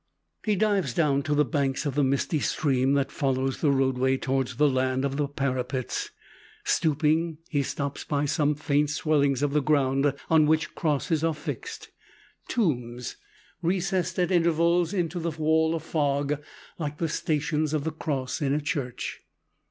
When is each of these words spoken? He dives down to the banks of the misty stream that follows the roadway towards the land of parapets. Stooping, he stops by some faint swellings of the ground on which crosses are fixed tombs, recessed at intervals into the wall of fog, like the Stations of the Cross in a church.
He 0.43 0.55
dives 0.55 0.95
down 0.95 1.21
to 1.21 1.35
the 1.35 1.45
banks 1.45 1.85
of 1.85 1.93
the 1.93 2.03
misty 2.03 2.39
stream 2.39 2.93
that 2.93 3.11
follows 3.11 3.61
the 3.61 3.69
roadway 3.69 4.17
towards 4.17 4.55
the 4.55 4.67
land 4.67 5.05
of 5.05 5.35
parapets. 5.35 6.09
Stooping, 6.63 7.37
he 7.49 7.61
stops 7.61 8.03
by 8.03 8.25
some 8.25 8.55
faint 8.55 8.89
swellings 8.89 9.43
of 9.43 9.53
the 9.53 9.61
ground 9.61 10.11
on 10.27 10.47
which 10.47 10.73
crosses 10.73 11.23
are 11.23 11.35
fixed 11.35 11.91
tombs, 12.47 13.17
recessed 13.61 14.17
at 14.17 14.31
intervals 14.31 14.91
into 14.91 15.19
the 15.19 15.29
wall 15.29 15.75
of 15.75 15.83
fog, 15.83 16.41
like 16.79 16.97
the 16.97 17.07
Stations 17.07 17.71
of 17.71 17.83
the 17.83 17.91
Cross 17.91 18.41
in 18.41 18.55
a 18.55 18.59
church. 18.59 19.19